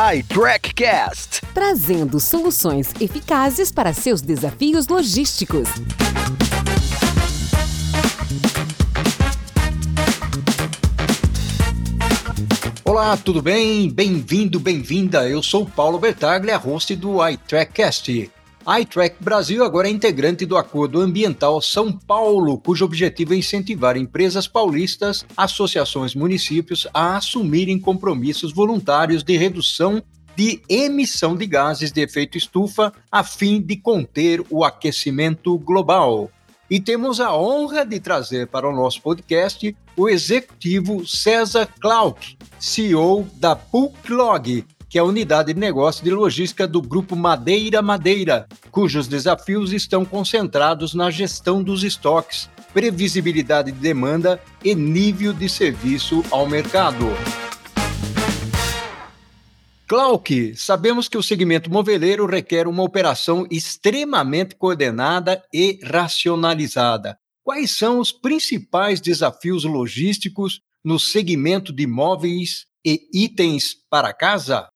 [0.00, 5.68] iTrackCast, trazendo soluções eficazes para seus desafios logísticos.
[12.82, 13.90] Olá, tudo bem?
[13.90, 15.28] Bem-vindo, bem-vinda.
[15.28, 18.30] Eu sou Paulo Bertaglia, host do iTrackCast.
[18.66, 24.46] ITrack Brasil agora é integrante do Acordo Ambiental São Paulo, cujo objetivo é incentivar empresas
[24.46, 30.02] paulistas, associações, municípios a assumirem compromissos voluntários de redução
[30.36, 36.30] de emissão de gases de efeito estufa a fim de conter o aquecimento global.
[36.70, 43.26] E temos a honra de trazer para o nosso podcast o executivo César Clark, CEO
[43.34, 49.06] da Puclog, que é a unidade de negócio de logística do Grupo Madeira Madeira, cujos
[49.06, 56.44] desafios estão concentrados na gestão dos estoques, previsibilidade de demanda e nível de serviço ao
[56.48, 57.06] mercado.
[59.86, 67.16] Clark, sabemos que o segmento moveleiro requer uma operação extremamente coordenada e racionalizada.
[67.44, 74.68] Quais são os principais desafios logísticos no segmento de móveis e itens para casa?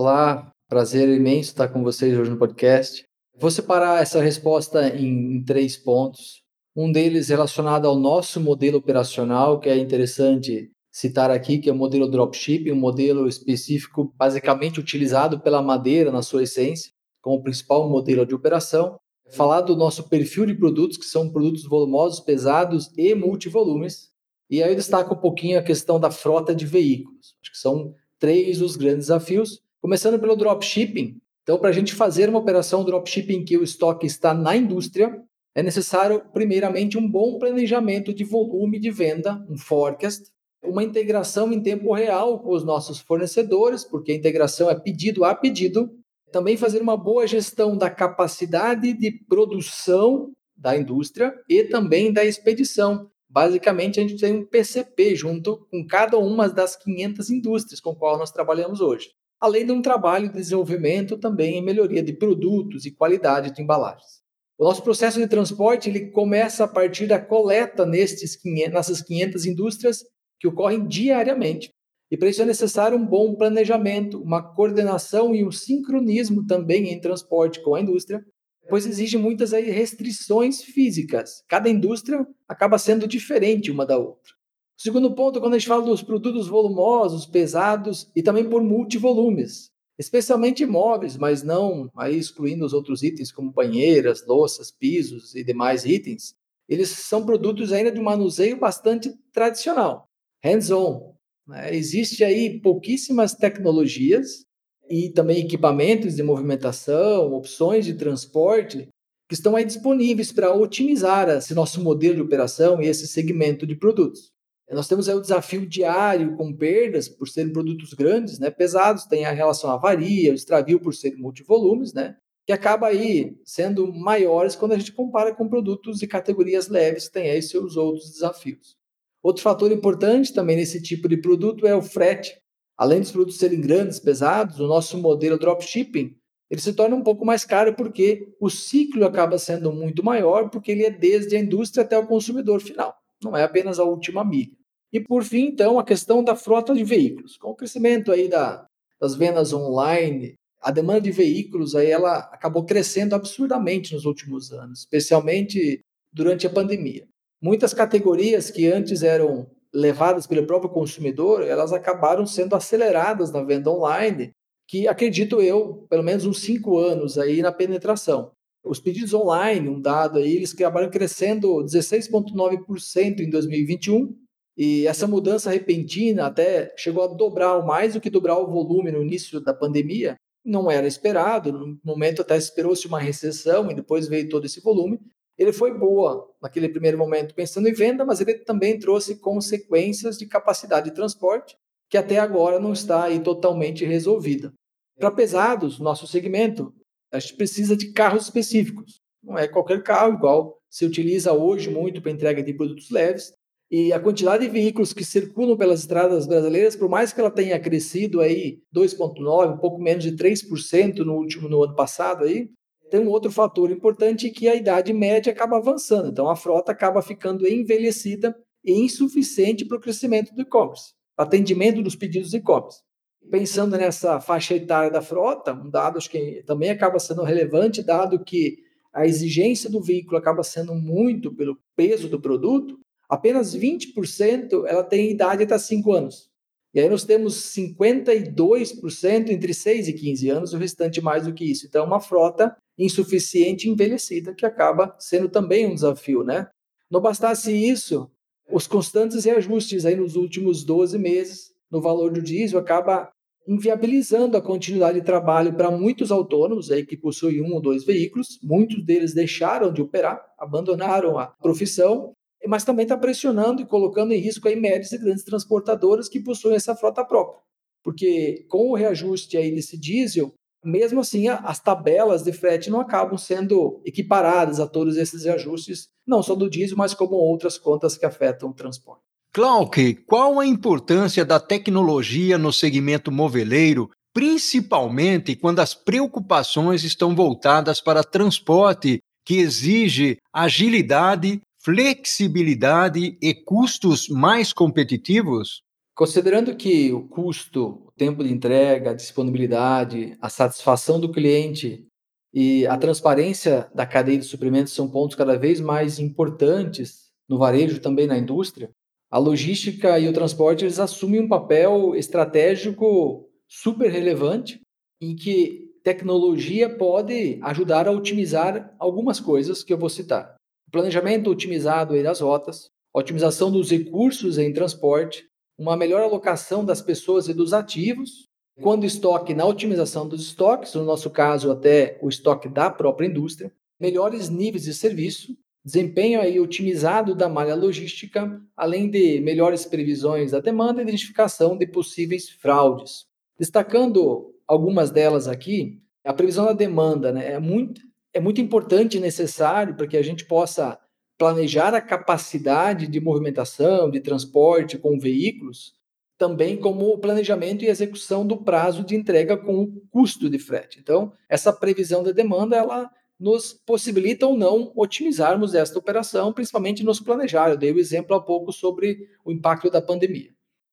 [0.00, 3.04] Olá, prazer imenso estar com vocês hoje no podcast.
[3.36, 6.44] Vou separar essa resposta em, em, três pontos.
[6.76, 11.76] Um deles relacionado ao nosso modelo operacional, que é interessante citar aqui, que é o
[11.76, 18.24] modelo dropshipping, um modelo específico basicamente utilizado pela madeira na sua essência, como principal modelo
[18.24, 19.00] de operação.
[19.32, 24.10] Falar do nosso perfil de produtos, que são produtos volumosos, pesados e multivolumes.
[24.48, 27.34] E aí eu destaco um pouquinho a questão da frota de veículos.
[27.42, 31.20] Acho que são três os grandes desafios Começando pelo dropshipping.
[31.44, 35.22] Então, para a gente fazer uma operação dropshipping que o estoque está na indústria,
[35.54, 40.24] é necessário, primeiramente, um bom planejamento de volume de venda, um forecast,
[40.64, 45.32] uma integração em tempo real com os nossos fornecedores, porque a integração é pedido a
[45.32, 45.88] pedido.
[46.32, 53.08] Também fazer uma boa gestão da capacidade de produção da indústria e também da expedição.
[53.30, 58.18] Basicamente, a gente tem um PCP junto com cada uma das 500 indústrias com qual
[58.18, 62.90] nós trabalhamos hoje além de um trabalho de desenvolvimento também em melhoria de produtos e
[62.90, 64.18] qualidade de embalagens.
[64.58, 69.46] O nosso processo de transporte ele começa a partir da coleta nestes 500, nessas 500
[69.46, 70.04] indústrias
[70.40, 71.70] que ocorrem diariamente.
[72.10, 77.00] E para isso é necessário um bom planejamento, uma coordenação e um sincronismo também em
[77.00, 78.24] transporte com a indústria,
[78.68, 81.42] pois exige muitas restrições físicas.
[81.48, 84.37] Cada indústria acaba sendo diferente uma da outra.
[84.78, 89.72] O segundo ponto, quando a gente fala dos produtos volumosos, pesados e também por multivolumes,
[89.98, 95.84] especialmente imóveis, mas não aí excluindo os outros itens como banheiras, louças, pisos e demais
[95.84, 96.32] itens,
[96.68, 100.04] eles são produtos ainda de manuseio bastante tradicional,
[100.44, 101.12] hands-on.
[101.44, 101.74] Né?
[101.74, 104.44] Existe aí pouquíssimas tecnologias
[104.88, 108.86] e também equipamentos de movimentação, opções de transporte
[109.28, 113.74] que estão aí disponíveis para otimizar esse nosso modelo de operação e esse segmento de
[113.74, 114.37] produtos.
[114.70, 119.24] Nós temos aí o desafio diário com perdas, por serem produtos grandes, né, pesados, tem
[119.24, 124.54] a relação à avaria, o extravio por serem multivolumes, né, que acaba aí sendo maiores
[124.54, 128.76] quando a gente compara com produtos de categorias leves que têm aí seus outros desafios.
[129.22, 132.34] Outro fator importante também nesse tipo de produto é o frete.
[132.76, 136.18] Além dos produtos serem grandes, pesados, o nosso modelo dropshipping
[136.50, 140.72] ele se torna um pouco mais caro porque o ciclo acaba sendo muito maior, porque
[140.72, 144.52] ele é desde a indústria até o consumidor final, não é apenas a última milha.
[144.92, 147.36] E por fim, então, a questão da frota de veículos.
[147.36, 148.66] Com o crescimento aí da,
[149.00, 154.80] das vendas online, a demanda de veículos aí ela acabou crescendo absurdamente nos últimos anos,
[154.80, 155.80] especialmente
[156.12, 157.06] durante a pandemia.
[157.40, 163.70] Muitas categorias que antes eram levadas pelo próprio consumidor, elas acabaram sendo aceleradas na venda
[163.70, 164.32] online,
[164.66, 168.32] que acredito eu, pelo menos uns cinco anos aí na penetração.
[168.68, 174.14] Os pedidos online, um dado aí, eles acabaram crescendo 16,9% em 2021
[174.58, 179.02] e essa mudança repentina até chegou a dobrar mais do que dobrar o volume no
[179.02, 180.16] início da pandemia.
[180.44, 184.98] Não era esperado, no momento até esperou-se uma recessão e depois veio todo esse volume.
[185.38, 190.26] Ele foi boa naquele primeiro momento pensando em venda, mas ele também trouxe consequências de
[190.26, 191.56] capacidade de transporte
[191.88, 194.52] que até agora não está aí totalmente resolvida.
[194.98, 196.74] Para pesados, nosso segmento,
[197.12, 199.00] a gente precisa de carros específicos.
[199.22, 203.32] Não é qualquer carro igual se utiliza hoje muito para entrega de produtos leves.
[203.70, 207.60] E a quantidade de veículos que circulam pelas estradas brasileiras, por mais que ela tenha
[207.60, 212.48] crescido aí 2,9%, um pouco menos de 3% no último no ano passado aí,
[212.90, 216.08] tem um outro fator importante que a idade média acaba avançando.
[216.08, 218.34] Então a frota acaba ficando envelhecida
[218.64, 222.80] e insuficiente para o crescimento do e-commerce, atendimento dos pedidos e-commerce.
[223.30, 228.58] Pensando nessa faixa etária da frota, um dado que também acaba sendo relevante, dado que
[228.92, 232.78] a exigência do veículo acaba sendo muito pelo peso do produto,
[233.08, 236.28] apenas 20% ela tem idade até 5 anos.
[236.74, 241.44] E aí nós temos 52% entre 6 e 15 anos, o restante mais do que
[241.44, 241.66] isso.
[241.66, 246.48] Então, é uma frota insuficiente envelhecida, que acaba sendo também um desafio, né?
[246.90, 248.10] Não bastasse isso,
[248.50, 253.10] os constantes reajustes aí nos últimos 12 meses no valor do diesel acaba
[253.46, 258.38] inviabilizando a continuidade de trabalho para muitos autônomos aí que possuem um ou dois veículos.
[258.42, 262.12] Muitos deles deixaram de operar, abandonaram a profissão
[262.46, 266.56] mas também está pressionando e colocando em risco aí médias e grandes transportadoras que possuem
[266.56, 267.40] essa frota própria.
[267.82, 270.32] Porque com o reajuste aí desse diesel,
[270.64, 276.22] mesmo assim as tabelas de frete não acabam sendo equiparadas a todos esses reajustes, não
[276.22, 279.02] só do diesel, mas como outras contas que afetam o transporte.
[279.32, 287.80] Clark, qual a importância da tecnologia no segmento moveleiro, principalmente quando as preocupações estão voltadas
[287.80, 295.62] para transporte que exige agilidade flexibilidade e custos mais competitivos?
[295.94, 301.84] Considerando que o custo, o tempo de entrega, a disponibilidade, a satisfação do cliente
[302.32, 307.80] e a transparência da cadeia de suprimentos são pontos cada vez mais importantes no varejo
[307.80, 308.70] também na indústria,
[309.10, 314.60] a logística e o transporte eles assumem um papel estratégico super relevante
[315.00, 320.36] em que tecnologia pode ajudar a otimizar algumas coisas que eu vou citar.
[320.70, 325.24] Planejamento otimizado das rotas, otimização dos recursos em transporte,
[325.58, 328.26] uma melhor alocação das pessoas e dos ativos,
[328.60, 333.52] quando estoque na otimização dos estoques, no nosso caso até o estoque da própria indústria,
[333.80, 335.34] melhores níveis de serviço,
[335.68, 341.66] desempenho aí otimizado da malha logística, além de melhores previsões da demanda e identificação de
[341.66, 343.04] possíveis fraudes.
[343.38, 349.00] Destacando algumas delas aqui, a previsão da demanda né, é muito é muito importante e
[349.00, 350.78] necessário para que a gente possa
[351.18, 355.74] planejar a capacidade de movimentação, de transporte com veículos,
[356.16, 360.80] também como o planejamento e execução do prazo de entrega com o custo de frete.
[360.80, 367.00] Então, essa previsão da demanda, ela nos possibilita ou não otimizarmos esta operação, principalmente nos
[367.00, 367.50] planejar.
[367.50, 370.30] Eu dei o exemplo há pouco sobre o impacto da pandemia.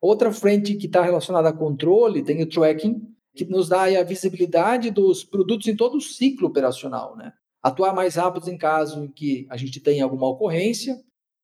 [0.00, 3.02] Outra frente que está relacionada a controle tem o tracking,
[3.34, 7.32] que nos dá a visibilidade dos produtos em todo o ciclo operacional, né?
[7.62, 10.96] Atuar mais rápido em caso em que a gente tenha alguma ocorrência,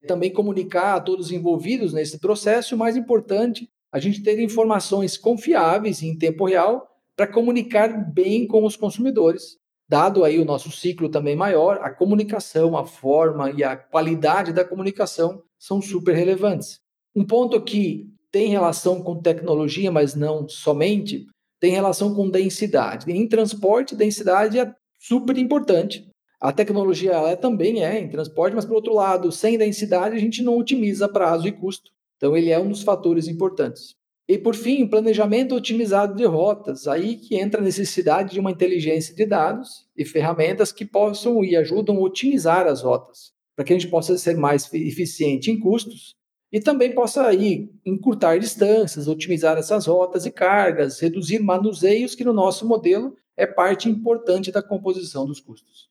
[0.07, 5.17] também comunicar a todos os envolvidos nesse processo, e mais importante, a gente ter informações
[5.17, 9.57] confiáveis em tempo real para comunicar bem com os consumidores.
[9.87, 14.65] Dado aí o nosso ciclo também maior, a comunicação, a forma e a qualidade da
[14.65, 16.79] comunicação são super relevantes.
[17.15, 21.25] Um ponto que tem relação com tecnologia, mas não somente,
[21.59, 23.09] tem relação com densidade.
[23.11, 26.09] Em transporte, densidade é super importante.
[26.41, 30.43] A tecnologia ela também é em transporte, mas, por outro lado, sem densidade, a gente
[30.43, 31.91] não otimiza prazo e custo.
[32.17, 33.95] Então, ele é um dos fatores importantes.
[34.27, 36.87] E, por fim, planejamento otimizado de rotas.
[36.87, 41.55] Aí que entra a necessidade de uma inteligência de dados e ferramentas que possam e
[41.55, 46.15] ajudam a otimizar as rotas, para que a gente possa ser mais eficiente em custos
[46.51, 52.33] e também possa aí encurtar distâncias, otimizar essas rotas e cargas, reduzir manuseios, que no
[52.33, 55.89] nosso modelo é parte importante da composição dos custos.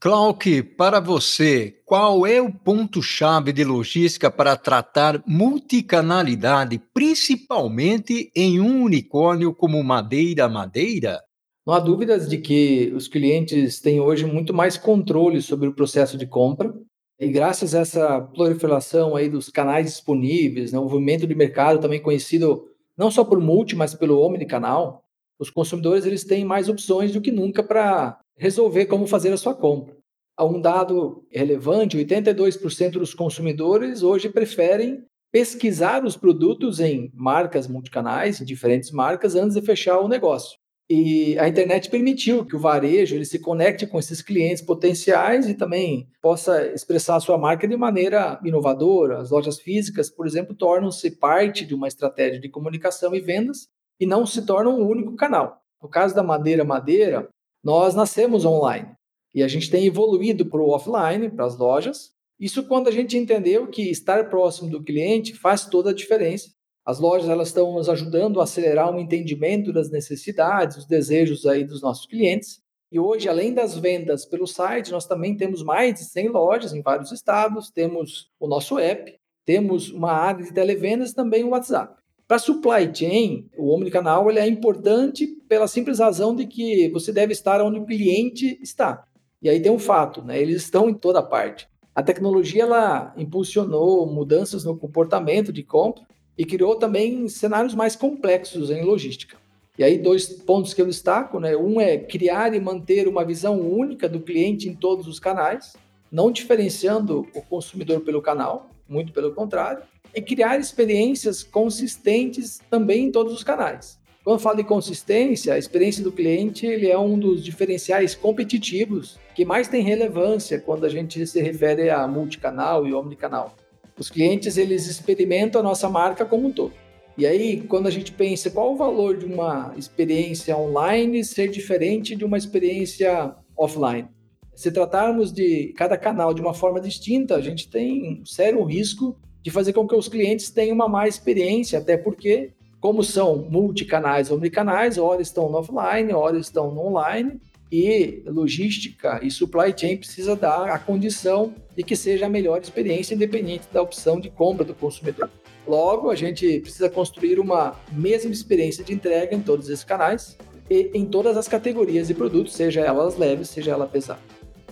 [0.00, 8.84] Clark, para você, qual é o ponto-chave de logística para tratar multicanalidade, principalmente em um
[8.84, 11.20] unicórnio como Madeira Madeira?
[11.66, 16.16] Não há dúvidas de que os clientes têm hoje muito mais controle sobre o processo
[16.16, 16.72] de compra,
[17.18, 22.00] e graças a essa proliferação aí dos canais disponíveis, né, o movimento de mercado também
[22.00, 25.02] conhecido não só por multi, mas pelo omnicanal,
[25.40, 29.54] os consumidores eles têm mais opções do que nunca para resolver como fazer a sua
[29.54, 29.96] compra.
[30.36, 38.40] Há um dado relevante, 82% dos consumidores hoje preferem pesquisar os produtos em marcas multicanais,
[38.40, 40.56] em diferentes marcas, antes de fechar o negócio.
[40.90, 45.54] E a internet permitiu que o varejo ele se conecte com esses clientes potenciais e
[45.54, 49.18] também possa expressar a sua marca de maneira inovadora.
[49.18, 53.68] As lojas físicas, por exemplo, tornam-se parte de uma estratégia de comunicação e vendas
[54.00, 55.60] e não se tornam um único canal.
[55.82, 57.28] No caso da Madeira Madeira,
[57.62, 58.88] nós nascemos online
[59.34, 62.12] e a gente tem evoluído para o offline, para as lojas.
[62.38, 66.48] Isso quando a gente entendeu que estar próximo do cliente faz toda a diferença
[66.88, 71.62] as lojas elas estão nos ajudando a acelerar um entendimento das necessidades, os desejos aí
[71.62, 72.62] dos nossos clientes.
[72.90, 76.80] E hoje, além das vendas pelo site, nós também temos mais de 100 lojas em
[76.80, 81.94] vários estados, temos o nosso app, temos uma área de televendas e também o WhatsApp.
[82.28, 87.32] Para supply chain, o omnicanal ele é importante pela simples razão de que você deve
[87.32, 89.02] estar onde o cliente está.
[89.40, 90.38] E aí tem um fato, né?
[90.38, 91.66] Eles estão em toda parte.
[91.94, 96.02] A tecnologia ela impulsionou mudanças no comportamento de compra
[96.36, 99.38] e criou também cenários mais complexos em logística.
[99.78, 101.56] E aí dois pontos que eu destaco, né?
[101.56, 105.78] Um é criar e manter uma visão única do cliente em todos os canais,
[106.12, 109.82] não diferenciando o consumidor pelo canal, muito pelo contrário
[110.14, 113.98] e criar experiências consistentes também em todos os canais.
[114.24, 119.18] Quando eu falo de consistência, a experiência do cliente ele é um dos diferenciais competitivos
[119.34, 123.56] que mais tem relevância quando a gente se refere a multicanal e omnicanal.
[123.98, 126.74] Os clientes eles experimentam a nossa marca como um todo.
[127.16, 132.14] E aí, quando a gente pensa qual o valor de uma experiência online ser diferente
[132.14, 134.08] de uma experiência offline,
[134.54, 139.16] se tratarmos de cada canal de uma forma distinta, a gente tem um sério risco
[139.48, 144.30] de fazer com que os clientes tenham uma má experiência, até porque, como são multicanais
[144.30, 147.40] ou omnicanais, ora estão no offline, ora estão no online,
[147.72, 153.14] e logística e supply chain precisa dar a condição de que seja a melhor experiência,
[153.14, 155.30] independente da opção de compra do consumidor.
[155.66, 160.36] Logo, a gente precisa construir uma mesma experiência de entrega em todos esses canais
[160.68, 164.20] e em todas as categorias de produtos, seja elas leves, seja ela pesada.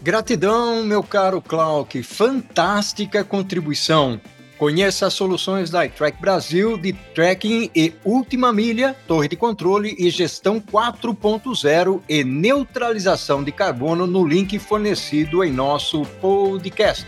[0.03, 4.21] Gratidão, meu caro Clark, fantástica contribuição.
[4.59, 10.09] Conheça as soluções da iTrack Brasil de tracking e última milha, torre de controle e
[10.09, 17.07] gestão 4.0 e neutralização de carbono no link fornecido em nosso podcast.